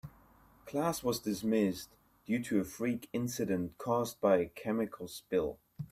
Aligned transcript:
Class 0.65 1.03
was 1.03 1.19
dismissed 1.19 1.95
due 2.25 2.43
to 2.45 2.59
a 2.59 2.63
freak 2.63 3.07
incident 3.13 3.77
caused 3.77 4.19
by 4.19 4.37
a 4.37 4.47
chemical 4.49 5.07
spill. 5.07 5.59